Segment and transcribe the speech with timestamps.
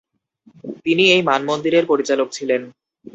[0.85, 2.61] তিনি এই মানমন্দিরের পরিচালক ছিলেন।